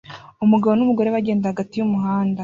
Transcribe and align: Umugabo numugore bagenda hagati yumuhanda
Umugabo 0.45 0.73
numugore 0.75 1.09
bagenda 1.15 1.49
hagati 1.51 1.73
yumuhanda 1.75 2.39